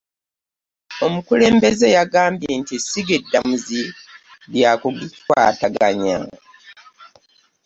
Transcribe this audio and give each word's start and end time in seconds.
Omukulembeza 1.05 1.87
yagambye 1.97 2.49
nti 2.61 2.73
essiga 2.79 3.13
eddamuzi 3.19 3.81
lyakugikwataganya. 4.53 6.17